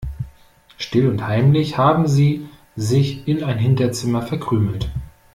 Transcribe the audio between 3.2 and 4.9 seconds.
in ein Hinterzimmer verkrümelt.